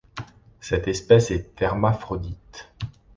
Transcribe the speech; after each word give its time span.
Cette 0.61 0.87
espèce 0.87 1.29
est 1.29 1.61
hermaphrodite. 1.61 2.71